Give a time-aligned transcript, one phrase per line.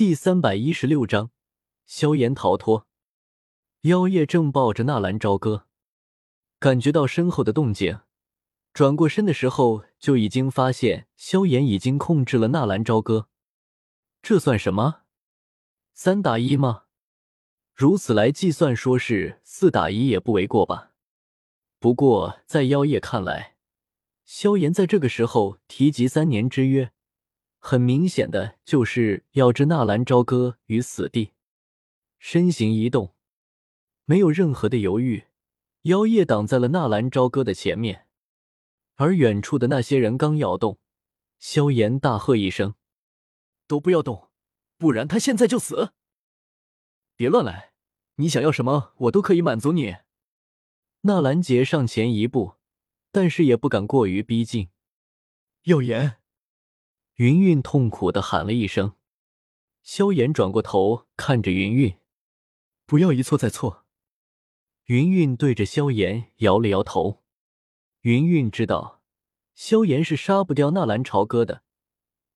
[0.00, 1.30] 第三百一十六章，
[1.84, 2.86] 萧炎逃脱。
[3.82, 5.66] 妖夜正抱着纳兰朝歌，
[6.58, 8.00] 感觉到身后的动静，
[8.72, 13.28] 转过身的时候就已经发现萧炎已经控制了纳兰朝歌。
[14.22, 15.02] 这算什么？
[15.92, 16.84] 三打一吗？
[17.74, 20.92] 如此来计算，说是四打一也不为过吧。
[21.78, 23.56] 不过在妖夜看来，
[24.24, 26.90] 萧炎在这个时候提及三年之约。
[27.62, 31.34] 很明显的就是要置纳兰朝歌于死地，
[32.18, 33.14] 身形一动，
[34.06, 35.24] 没有任何的犹豫，
[35.82, 38.06] 妖夜挡在了纳兰朝歌的前面。
[38.96, 40.78] 而远处的那些人刚要动，
[41.38, 42.74] 萧炎大喝一声
[43.68, 44.30] ：“都不要动，
[44.78, 45.92] 不然他现在就死！
[47.14, 47.72] 别乱来，
[48.16, 49.96] 你想要什么，我都可以满足你。”
[51.02, 52.54] 纳兰杰上前一步，
[53.12, 54.70] 但是也不敢过于逼近。
[55.64, 56.19] 耀言。
[57.20, 58.94] 云云痛苦的喊了一声，
[59.82, 61.98] 萧炎转过头看着云云，
[62.86, 63.84] 不要一错再错。
[64.86, 67.22] 云云对着萧炎摇了摇头。
[68.00, 69.02] 云云知道，
[69.54, 71.62] 萧炎是杀不掉纳兰朝歌的。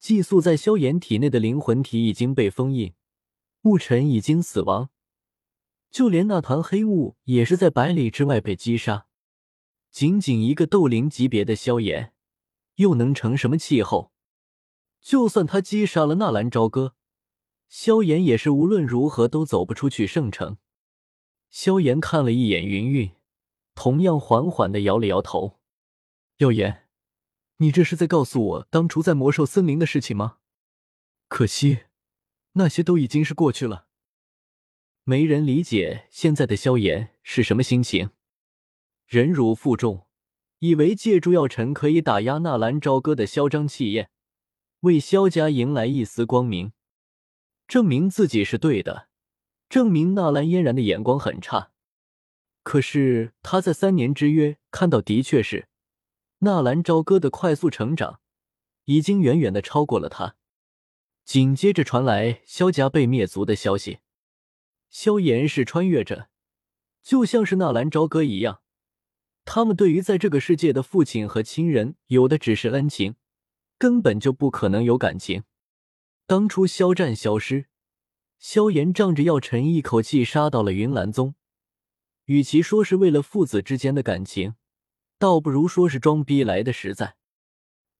[0.00, 2.94] 寄宿在萧炎体内的灵魂体已经被封印，
[3.60, 4.90] 牧尘已经死亡，
[5.92, 9.06] 就连那团黑雾也是在百里之外被击杀。
[9.92, 12.12] 仅仅一个斗灵级别的萧炎，
[12.74, 14.10] 又能成什么气候？
[15.02, 16.94] 就算他击杀了纳兰朝歌，
[17.68, 20.58] 萧炎也是无论如何都走不出去圣城。
[21.50, 23.10] 萧炎看了一眼云韵，
[23.74, 25.58] 同样缓缓的摇了摇头。
[26.38, 26.88] 耀炎，
[27.56, 30.38] 你这是在告诉我当初在魔兽森林的事情吗？
[31.28, 31.80] 可惜，
[32.52, 33.88] 那些都已经是过去了。
[35.02, 38.10] 没人理解现在的萧炎是什么心情，
[39.06, 40.06] 忍辱负重，
[40.60, 44.08] 以为借助药尘可以打压纳兰朝歌的嚣张气焰。
[44.82, 46.72] 为萧家迎来一丝光明，
[47.68, 49.06] 证明自己是对的，
[49.68, 51.70] 证明纳兰嫣然的眼光很差。
[52.64, 55.68] 可是他在三年之约看到的确是
[56.38, 58.18] 纳兰朝歌的快速成长，
[58.86, 60.34] 已经远远的超过了他。
[61.24, 64.00] 紧接着传来萧家被灭族的消息，
[64.90, 66.28] 萧炎是穿越着，
[67.04, 68.62] 就像是纳兰朝歌一样，
[69.44, 73.14] 他们对于在这个世界的父亲和亲人，有的只是恩情。
[73.82, 75.42] 根本就不可能有感情。
[76.28, 77.66] 当初肖战消失，
[78.38, 81.34] 萧炎仗着药尘一口气杀到了云岚宗。
[82.26, 84.54] 与其说是为了父子之间的感情，
[85.18, 87.16] 倒不如说是装逼来的实在。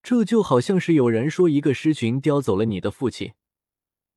[0.04, 3.32] 这就好像是有人说一个狮群叼走了你的父亲，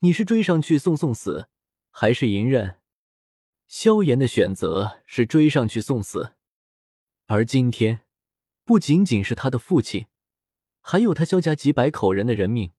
[0.01, 1.49] 你是追上去送送死，
[1.89, 2.77] 还是隐忍？
[3.67, 6.35] 萧炎的选择是追上去送死。
[7.25, 8.01] 而今天，
[8.63, 10.05] 不仅仅是他的父亲。
[10.87, 12.71] 还有他萧家几百口人的人命，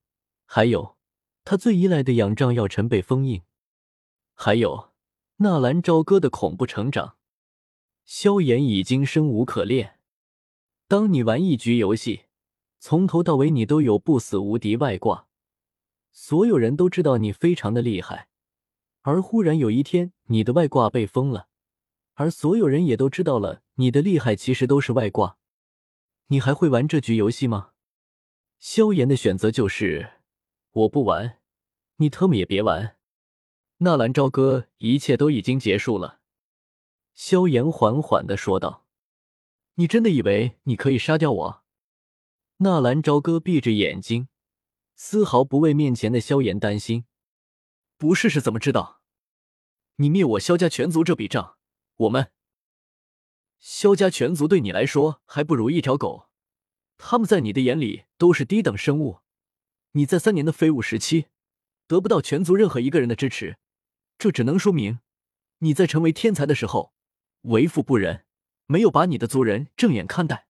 [0.45, 0.97] 还有
[1.43, 3.43] 他最依赖的仰仗药尘被封印，
[4.33, 4.93] 还有
[5.39, 7.17] 纳兰朝歌的恐怖成长，
[8.05, 9.99] 萧炎已经生无可恋。
[10.87, 12.27] 当你玩一局游戏，
[12.79, 15.27] 从头到尾你都有不死无敌外挂，
[16.13, 18.29] 所有人都知道你非常的厉害，
[19.01, 21.49] 而忽然有一天你的外挂被封了，
[22.15, 25.39] 而所有人也都知道了你的厉害其实都是外挂，
[26.29, 27.73] 你还会玩这局游戏吗？
[28.69, 30.15] 萧炎的选择就是，
[30.73, 31.39] 我不玩，
[31.99, 32.97] 你特么也别玩。
[33.77, 36.19] 纳兰朝歌，一切都已经结束了。
[37.15, 38.85] 萧炎缓缓的说道
[39.77, 41.65] ：“你真的以为你可以杀掉我？”
[42.59, 44.27] 纳兰朝歌闭着眼睛，
[44.97, 47.05] 丝毫不为面前的萧炎担心。
[47.97, 49.01] 不试试怎么知道？
[49.99, 51.57] 你灭我萧家全族这笔账，
[51.99, 52.33] 我们
[53.61, 56.26] 萧家全族对你来说还不如一条狗。
[56.99, 59.21] 他们在你的眼里都是低等生物，
[59.93, 61.27] 你在三年的废物时期
[61.87, 63.59] 得不到全族任何一个人的支持，
[64.19, 65.01] 这只能说明
[65.59, 66.95] 你在成为天才的时候
[67.43, 68.25] 为富不仁，
[68.67, 70.49] 没有把你的族人正眼看待。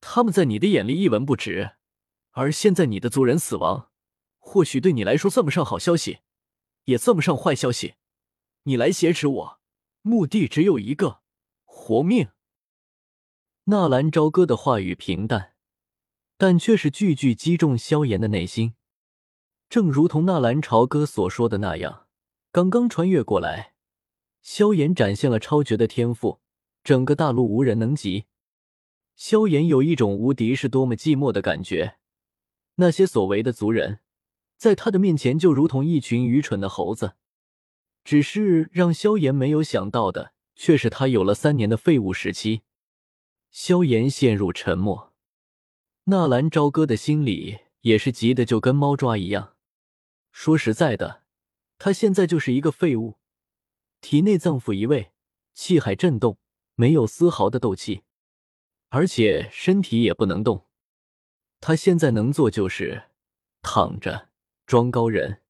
[0.00, 1.72] 他们在你的眼里一文不值，
[2.30, 3.90] 而现在你的族人死亡，
[4.38, 6.20] 或许对你来说算不上好消息，
[6.84, 7.96] 也算不上坏消息。
[8.62, 9.60] 你来挟持我，
[10.02, 11.22] 目的只有一个：
[11.64, 12.28] 活命。
[13.70, 15.52] 纳兰朝歌的话语平淡，
[16.38, 18.72] 但却是句句击中萧炎的内心。
[19.68, 22.06] 正如同纳兰朝歌所说的那样，
[22.50, 23.74] 刚刚穿越过来，
[24.40, 26.40] 萧炎展现了超绝的天赋，
[26.82, 28.24] 整个大陆无人能及。
[29.14, 31.98] 萧炎有一种无敌是多么寂寞的感觉。
[32.76, 34.00] 那些所谓的族人，
[34.56, 37.16] 在他的面前就如同一群愚蠢的猴子。
[38.02, 42.62] 只是让萧炎没有想到的，却是他有了三年的废物时期。
[43.50, 45.12] 萧炎陷入沉默，
[46.04, 49.56] 纳兰朝歌的心里也是急得就跟猫抓一样。
[50.30, 51.24] 说实在的，
[51.78, 53.16] 他现在就是一个废物，
[54.00, 55.12] 体内脏腑移位，
[55.54, 56.38] 气海震动，
[56.74, 58.02] 没有丝毫的斗气，
[58.90, 60.66] 而且身体也不能动。
[61.60, 63.10] 他现在能做就是
[63.62, 64.28] 躺着
[64.66, 65.42] 装高人，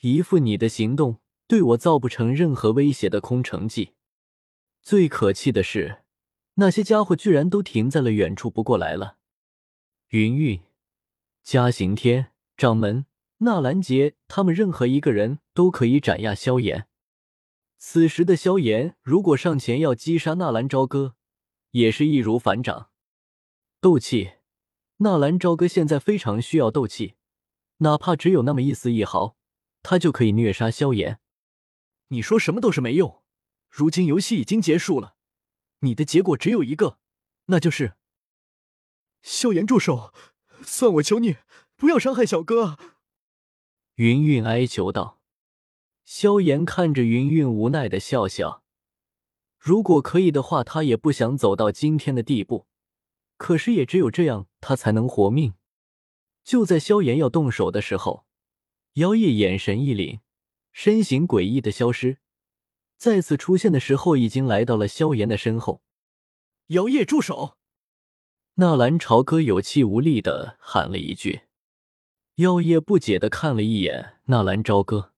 [0.00, 3.94] 一副你的行动对我造不成任何威胁的空城计。
[4.82, 6.03] 最可气的是，
[6.54, 9.18] 那些家伙居然都停在了远处不过来了。
[10.08, 10.60] 云云、
[11.42, 13.06] 嘉行天、掌门
[13.38, 16.86] 纳兰杰，他们任何一个人都可以斩压萧炎。
[17.78, 21.16] 此时的萧炎，如果上前要击杀纳兰朝歌，
[21.72, 22.90] 也是易如反掌。
[23.80, 24.34] 斗气。
[24.98, 27.16] 纳兰朝歌现在非常需要斗气，
[27.78, 29.36] 哪怕只有那么一丝一毫，
[29.82, 31.18] 他就可以虐杀萧炎。
[32.08, 33.22] 你说什么都是没用，
[33.68, 35.16] 如今游戏已经结束了，
[35.84, 36.98] 你的结果只有一个，
[37.46, 37.94] 那就是
[39.22, 40.12] 萧炎住手！
[40.62, 41.36] 算我求你，
[41.76, 42.78] 不要伤害小哥。
[43.96, 45.20] 云云哀求道。
[46.04, 48.62] 萧炎看着云云无奈的笑笑，
[49.58, 52.66] 如果可以的话，他也不想走到今天的地步。
[53.36, 55.54] 可是也只有这样，他才能活命。
[56.42, 58.26] 就在萧炎要动手的时候，
[58.94, 60.20] 妖夜眼神一凛，
[60.72, 62.18] 身形诡异的消失，
[63.04, 65.82] 再次出现的时候，已经来到了萧炎的身后。
[66.68, 67.58] 妖夜住手！
[68.54, 71.42] 纳兰朝歌有气无力的喊了一句。
[72.36, 75.12] 妖夜不解的看了一眼纳兰朝歌：“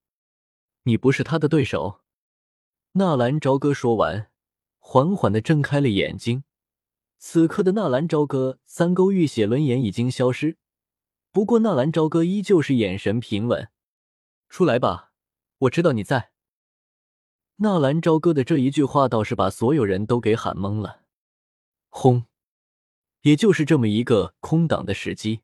[0.83, 2.01] 你不是他的对手。”
[2.95, 4.33] 纳兰朝歌说完，
[4.81, 6.43] 缓缓的睁开了眼睛。
[7.19, 10.57] 此刻的纳兰朝歌三勾玉血轮眼已经消失，
[11.31, 13.69] 不过纳兰朝歌依旧是眼神平稳。
[14.49, 15.13] 出来吧，
[15.59, 16.33] 我知道你在。
[17.59, 21.01] 纳兰朝歌的这一句话倒是把所有人都给喊懵了。
[21.89, 22.27] 轰！
[23.23, 25.41] 也就是这么一个空档的时机，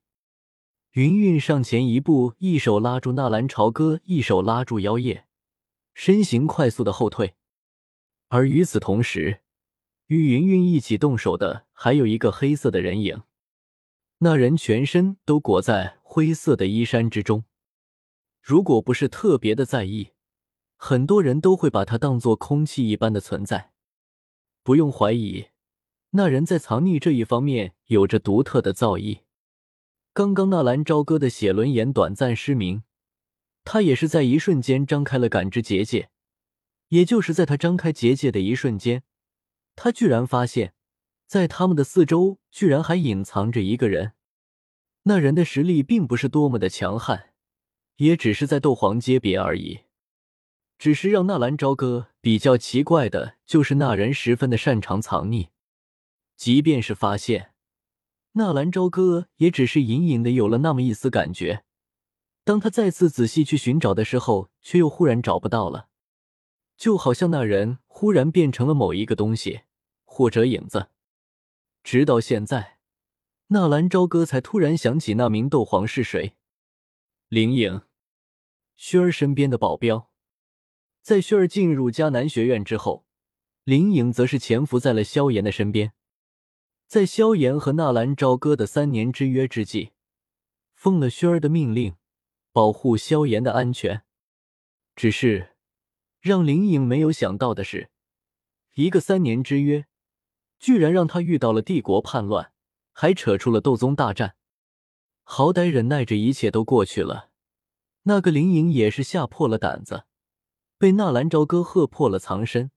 [0.92, 5.26] 云云上前一步，一手拉住纳兰朝歌，一手拉住妖夜，
[5.94, 7.34] 身形快速的后退。
[8.28, 9.40] 而与此同时，
[10.08, 13.22] 与云云一起动手的还有一个黑色的人影，
[14.18, 17.44] 那人全身都裹在灰色的衣衫之中。
[18.42, 20.10] 如果不是特别的在意，
[20.84, 23.70] 很多人都会把它当做空气一般的存在。
[24.64, 25.46] 不用怀疑，
[26.10, 29.20] 那人在藏匿这一方面有着独特的造诣。
[30.12, 32.82] 刚刚纳兰朝歌的血轮眼短暂失明，
[33.62, 36.10] 他也是在一瞬间张开了感知结界，
[36.88, 39.04] 也就是在他张开结界的一瞬间。
[39.76, 40.74] 他居然发现，
[41.28, 44.14] 在他们的四周，居然还隐藏着一个人。
[45.04, 47.34] 那人的实力并不是多么的强悍，
[47.98, 49.82] 也只是在斗皇阶别而已。
[50.82, 55.50] 只是让纳兰朝歌比较奇怪的就是，那人十分的擅长藏匿。
[56.36, 57.52] 即便是发现，
[58.32, 61.62] 纳兰朝歌也只是隐隐的有了那么一丝感觉。
[62.42, 65.86] 当他再次仔细去寻找的时候，却又忽然找不到了。
[66.76, 69.60] 就好像那人忽然变成了某一个东西，
[70.04, 70.88] 或者影子。
[71.84, 72.80] 直到现在，
[73.50, 76.34] 纳兰朝歌才突然想起那名斗皇是谁。
[77.28, 77.82] 灵影，
[78.76, 80.08] 薰儿身边的保镖。
[81.02, 83.04] 在薰儿进入迦南学院之后，
[83.64, 85.92] 灵影则是潜伏在了萧炎的身边。
[86.86, 89.90] 在萧炎和纳兰朝歌的三年之约之际，
[90.74, 91.96] 奉了薰儿的命令，
[92.52, 94.04] 保护萧炎的安全。
[94.96, 95.50] 只是。
[96.20, 97.90] 让林颖没有想到的是，
[98.74, 99.86] 一个三年之约，
[100.60, 102.52] 居然让他遇到了帝国叛乱，
[102.92, 104.36] 还扯出了斗宗大战。
[105.24, 107.30] 好歹忍耐着一切都过去了，
[108.02, 110.04] 那个林颖也是吓破了胆子，
[110.82, 112.72] 被纳兰朝歌喝破了藏身，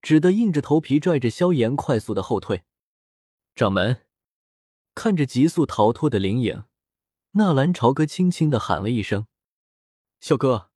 [0.00, 2.64] 只得硬着头皮拽着萧炎快速的后退。
[3.54, 4.04] 掌门
[4.96, 6.64] 看着急速逃脱的林颖，
[7.34, 9.28] 纳兰朝歌轻轻的喊了一声
[10.18, 10.72] ：“萧哥，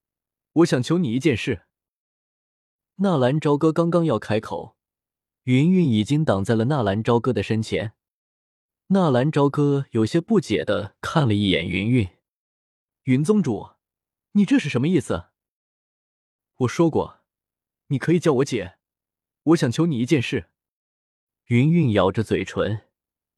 [0.52, 1.66] 我想求你一件事。”
[3.02, 4.76] 纳兰朝歌刚刚要开口，
[5.42, 7.94] 云云已经挡在了纳兰朝歌的身前。
[8.86, 12.08] 纳兰朝歌有些不解的看了一眼云云，
[13.02, 13.70] 云宗主，
[14.34, 15.30] 你这是什么意思？
[16.60, 17.20] 我说过，
[17.88, 18.78] 你可以叫我姐。
[19.42, 20.50] 我想求你一件事。
[21.46, 22.88] 云云咬着嘴唇，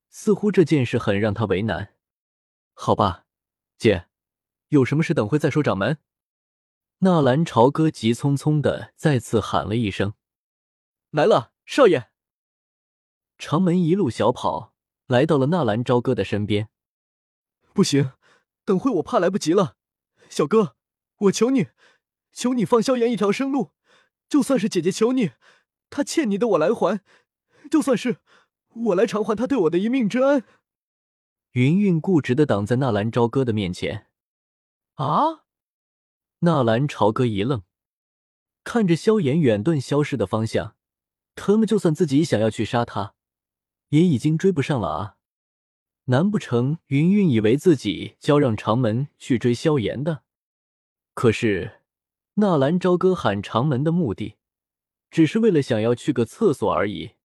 [0.09, 1.97] 似乎这件事很让她为难。
[2.75, 3.27] 好吧，
[3.77, 4.07] 姐，
[4.69, 5.63] 有什么事等会再说。
[5.63, 5.99] 掌门。
[7.01, 10.15] 纳兰朝歌急匆匆的再次喊了一声
[11.11, 12.11] ：“来了，少爷！”
[13.37, 14.75] 长门一路小跑
[15.07, 16.71] 来到了纳兰朝歌的身边。
[17.73, 18.13] 不行，
[18.65, 19.77] 等会我怕来不及了。
[20.29, 20.77] 小哥，
[21.17, 21.69] 我求你，
[22.33, 23.73] 求你放萧炎一条生路。
[24.29, 25.31] 就算是姐姐求你，
[25.89, 26.99] 他欠你的我来还；
[27.71, 28.19] 就算是
[28.69, 30.45] 我来偿还他对我的一命之恩。
[31.53, 34.09] 云云固执的挡在纳兰朝歌的面前。
[34.97, 35.45] 啊！
[36.41, 37.63] 纳兰朝歌一愣，
[38.63, 40.77] 看着萧炎远遁消失的方向，
[41.35, 43.15] 他们就算自己想要去杀他，
[43.89, 45.17] 也已经追不上了啊！
[46.05, 50.23] 难不成云云以为自己交让长门去追萧炎的？
[51.15, 51.78] 可是
[52.41, 54.37] 纳兰朝歌喊长门的目的，
[55.11, 57.17] 只是为了想要去个厕所而已。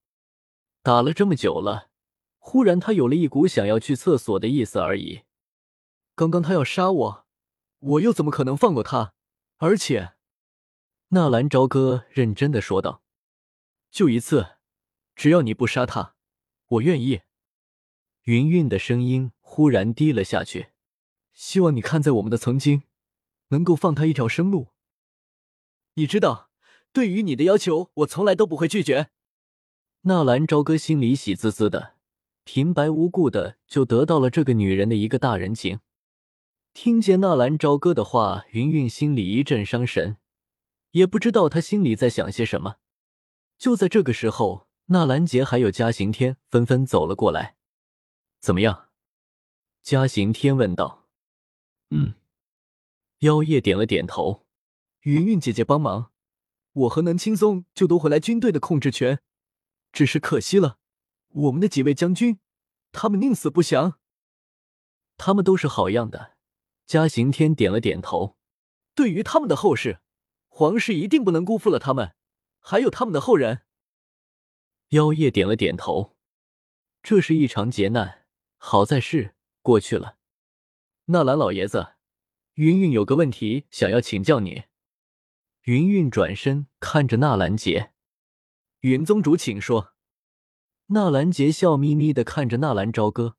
[0.82, 1.90] 打了这么久了，
[2.40, 5.22] 忽然他有了一股想要去厕所的意思而已。
[6.16, 7.26] 刚刚他要杀我，
[7.78, 9.14] 我又怎么可能放过他？
[9.58, 10.14] 而且，
[11.10, 13.04] 纳兰朝歌认真的说道
[13.92, 14.56] ：“就一次，
[15.16, 16.16] 只要你不杀他，
[16.66, 17.22] 我愿意。”
[18.26, 20.70] 云云的声音忽然低了下去
[21.34, 22.82] ：“希望你看在我们的曾经，
[23.50, 24.70] 能够放他一条生路。
[25.96, 26.50] 你知道，
[26.92, 29.10] 对于你的要求，我从来都不会拒绝。”
[30.06, 31.96] 纳兰朝歌心里喜滋滋的，
[32.44, 35.80] 平白无故的就得到了这个女人的一个大人情。
[36.74, 40.18] 听见纳兰朝歌的话，云云心里一阵伤神，
[40.92, 42.78] 也不知道她心里在想些什么。
[43.58, 47.56] 就在这个时候，纳兰杰还有嘉行天纷纷走了过来。
[48.42, 48.90] 怎么样？
[49.82, 51.08] 嘉行天问道。
[51.92, 52.16] 嗯，
[53.20, 54.43] 妖夜点了点头。
[55.04, 56.14] 云云姐姐帮忙，
[56.72, 59.22] 我和能轻松就夺回来军队的控制权。
[59.92, 60.80] 只是可惜了，
[61.28, 62.40] 我们的几位将军，
[62.94, 64.00] 他们宁死不降。
[65.18, 66.38] 他们都是好样的。
[66.86, 68.38] 嘉行天点了点头。
[68.96, 70.00] 对于他们的后事，
[70.48, 72.16] 皇室一定不能辜负了他们，
[72.60, 73.64] 还有他们的后人。
[74.90, 76.16] 妖夜点了点头。
[77.02, 78.26] 这是一场劫难。
[78.58, 80.18] 好在是过去了。
[81.08, 81.96] 纳兰老爷子，
[82.54, 84.64] 云云有个问题想要请教你。
[85.64, 87.94] 云云转身看着纳兰杰，
[88.82, 89.94] 云宗主，请说。
[90.88, 93.38] 纳兰杰笑眯眯的看着纳兰朝歌，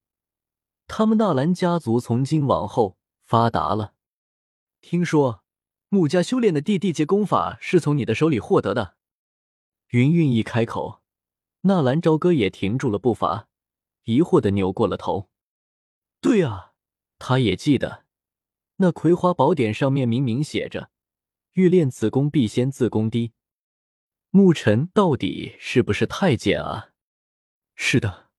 [0.86, 3.92] 他们纳兰家族从今往后发达了。
[4.80, 5.44] 听说
[5.90, 8.96] 穆家修炼的地地阶功法是从你的手里获得的。
[9.88, 11.02] 云云一开口，
[11.62, 13.48] 纳兰朝歌也停住了步伐。
[14.04, 15.28] 疑惑的扭过了头，
[16.22, 16.72] 对啊，
[17.18, 18.06] 他也记得
[18.76, 20.90] 那《葵花宝典》上面明明写着
[21.54, 23.32] “欲练此功，必先自宫低”。
[24.30, 26.90] 牧尘到底是不是太监啊？
[27.75, 28.30] 是的，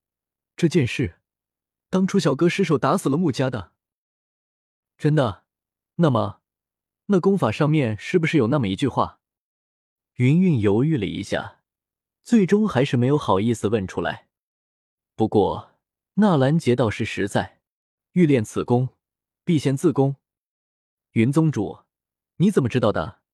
[0.55, 1.21] 这件事
[1.89, 3.71] 当初小哥失手打死了穆家的，
[4.97, 5.45] 真的。
[5.95, 6.41] 那么，
[7.05, 9.21] 那功法上面是不是有那么一句话？
[10.15, 11.61] 云云犹豫了一下，
[12.21, 14.27] 最终还是没有好意思问出来。
[15.15, 15.71] 不过，
[16.15, 17.61] 纳兰杰倒是实在，
[18.11, 18.89] 欲练此功，
[19.45, 20.17] 必先自宫。
[21.11, 21.84] 云宗主，
[22.37, 23.24] 你怎么知道的？